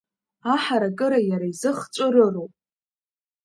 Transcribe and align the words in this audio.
Аҳаракыра 0.53 1.19
иара 1.29 1.45
изы 1.51 1.71
хҵәырыроуп… 1.77 2.53